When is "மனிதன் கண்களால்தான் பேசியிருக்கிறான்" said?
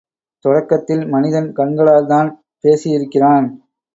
1.05-3.47